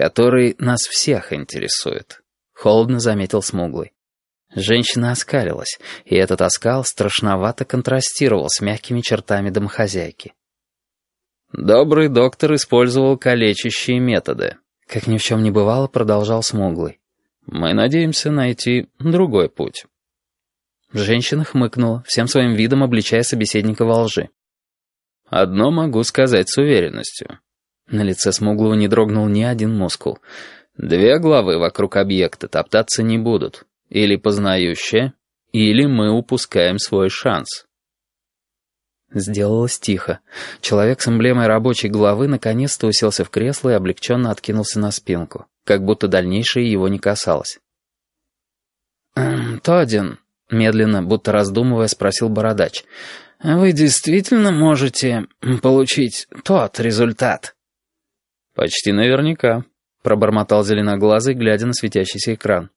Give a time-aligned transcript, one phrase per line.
[0.00, 2.22] который нас всех интересует»,—
[2.54, 3.92] холодно заметил Смуглый.
[4.54, 10.32] Женщина оскалилась, и этот оскал страшновато контрастировал с мягкими чертами домохозяйки.
[11.52, 14.56] Добрый доктор использовал калечащие методы.
[14.86, 16.98] Как ни в чем не бывало, продолжал Смуглый.
[17.44, 19.84] Мы надеемся найти другой путь.
[20.94, 24.30] Женщина хмыкнула, всем своим видом обличая собеседника во лжи.
[25.26, 27.38] «Одно могу сказать с уверенностью».
[27.90, 30.20] На лице Смуглого не дрогнул ни один мускул.
[30.76, 33.66] «Две главы вокруг объекта топтаться не будут.
[33.88, 35.14] Или познающая,
[35.52, 37.66] или мы упускаем свой шанс».
[39.12, 40.20] Сделалось тихо.
[40.60, 45.84] Человек с эмблемой рабочей головы наконец-то уселся в кресло и облегченно откинулся на спинку, как
[45.84, 47.58] будто дальнейшее его не касалось.
[49.16, 50.20] «Эм, «Тодин»,—
[50.50, 52.84] медленно, будто раздумывая, спросил Бородач,
[53.42, 55.26] «вы действительно можете
[55.60, 57.56] получить тот результат?»
[58.60, 59.64] «Почти наверняка»,—
[60.02, 62.68] пробормотал зеленоглазый, глядя на светящийся экран.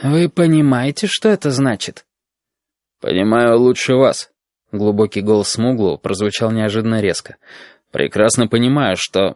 [0.00, 2.04] «Вы понимаете, что это значит?»
[3.00, 4.30] «Понимаю лучше вас»,
[4.70, 7.38] Глубокий голос Смуглу прозвучал неожиданно резко.
[7.90, 9.34] «Прекрасно понимаю, что...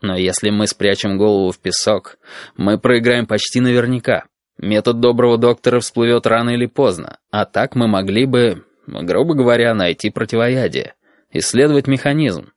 [0.00, 2.16] Но если мы спрячем голову в песок,
[2.56, 4.24] мы проиграем почти наверняка.
[4.56, 10.08] Метод доброго доктора всплывет рано или поздно, а так мы могли бы, грубо говоря, найти
[10.08, 10.94] противоядие,
[11.32, 12.52] исследовать механизм.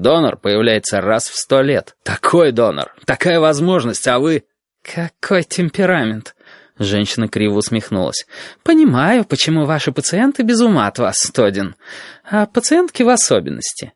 [0.00, 1.96] Донор появляется раз в сто лет.
[2.02, 4.44] Такой донор, такая возможность, а вы...
[4.82, 6.34] Какой темперамент.
[6.78, 8.26] Женщина криво усмехнулась.
[8.62, 11.74] «Понимаю, почему ваши пациенты без ума от вас, Стодин.
[12.24, 13.92] А пациентки в особенности».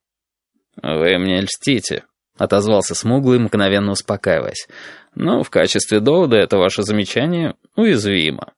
[0.83, 2.05] «Вы мне льстите»,—
[2.39, 4.67] отозвался Смуглый, мгновенно успокаиваясь.
[5.15, 8.53] «Но в качестве довода это ваше замечание уязвимо».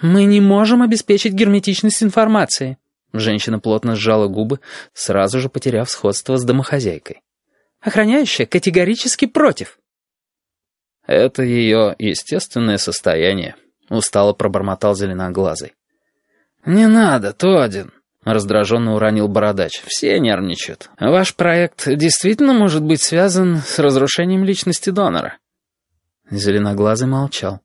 [0.00, 2.78] «Мы не можем обеспечить герметичность информации».
[3.14, 4.58] Женщина плотно сжала губы,
[4.92, 7.22] сразу же потеряв сходство с домохозяйкой.
[7.80, 9.78] «Охраняющая категорически против».
[11.06, 13.54] «Это ее естественное состояние»,—
[13.88, 15.74] устало пробормотал зеленоглазый.
[16.66, 17.92] «Не надо, Тодин»,—
[18.24, 19.80] раздраженно уронил бородач.
[19.86, 20.90] «Все нервничают.
[20.98, 25.38] Ваш проект действительно может быть связан с разрушением личности донора?»
[26.30, 27.60] Зеленоглазый молчал.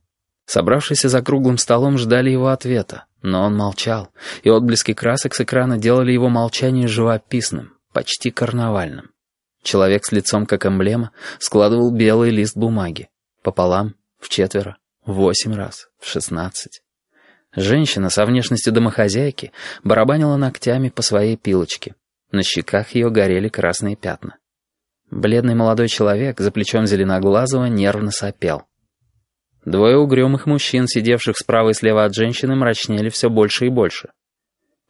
[0.46, 4.10] Собравшиеся за круглым столом ждали его ответа, но он молчал,
[4.44, 9.12] и отблески красок с экрана делали его молчание живописным, почти карнавальным.
[9.64, 13.10] Человек с лицом как эмблема складывал белый лист бумаги.
[13.44, 16.82] Пополам, в четверо, в восемь раз, в шестнадцать.
[17.56, 19.52] Женщина со внешностью домохозяйки
[19.84, 21.96] барабанила ногтями по своей пилочке.
[22.32, 24.38] На щеках ее горели красные пятна.
[25.10, 28.64] Бледный молодой человек за плечом зеленоглазого нервно сопел.
[29.66, 34.10] Двое угрюмых мужчин, сидевших справа и слева от женщины, мрачнели все больше и больше.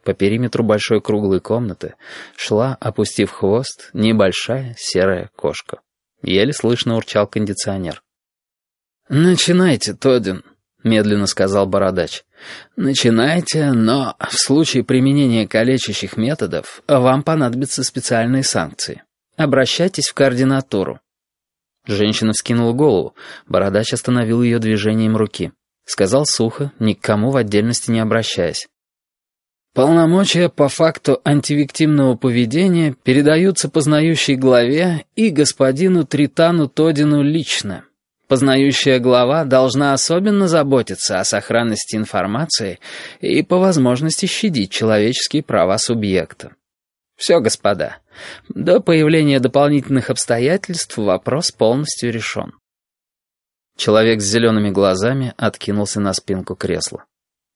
[0.04, 1.94] По периметру большой круглой комнаты
[2.36, 5.80] шла, опустив хвост, небольшая серая кошка.
[6.22, 8.02] Еле слышно урчал кондиционер.
[9.08, 10.44] «Начинайте, Тодин»,—
[10.84, 12.24] медленно сказал Бородач.
[12.76, 19.02] «Начинайте, но в случае применения калечащих методов вам понадобятся специальные санкции.
[19.36, 21.00] Обращайтесь в координатуру».
[21.86, 23.14] Женщина вскинула голову.
[23.46, 25.52] Бородач остановил ее движением руки.
[25.84, 28.68] Сказал сухо, ни к кому в отдельности не обращаясь.
[29.72, 37.84] Полномочия по факту антивиктимного поведения передаются познающей главе и господину Тритану Тодину лично.
[38.26, 42.78] Познающая глава должна особенно заботиться о сохранности информации
[43.20, 46.52] и по возможности щадить человеческие права субъекта.
[47.20, 47.98] Все, господа,
[48.48, 52.54] до появления дополнительных обстоятельств вопрос полностью решен.
[53.76, 57.04] Человек с зелеными глазами откинулся на спинку кресла.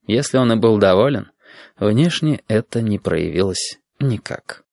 [0.07, 1.31] Если он и был доволен,
[1.79, 4.64] внешне это не проявилось никак.